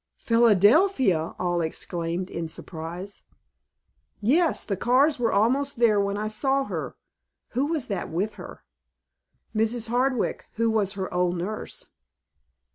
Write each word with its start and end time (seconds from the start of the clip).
"Philadelphia!" 0.17 1.35
all 1.37 1.61
exclaimed, 1.61 2.31
in 2.31 2.49
surprise. 2.49 3.21
"Yes, 4.19 4.63
the 4.63 4.75
cars 4.75 5.19
were 5.19 5.31
almost 5.31 5.77
there 5.77 6.01
when 6.01 6.17
I 6.17 6.27
saw 6.27 6.63
her. 6.63 6.95
Who 7.49 7.67
was 7.67 7.85
that 7.85 8.09
with 8.09 8.33
her?" 8.33 8.63
"Mrs. 9.55 9.89
Hardwick, 9.89 10.47
who 10.53 10.71
was 10.71 10.93
her 10.93 11.13
old 11.13 11.37
nurse." 11.37 11.85